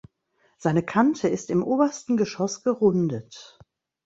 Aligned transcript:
Seine 0.57 0.81
Kante 0.81 1.27
ist 1.27 1.51
im 1.51 1.61
obersten 1.61 2.17
Geschoss 2.17 2.63
gerundet. 2.63 3.59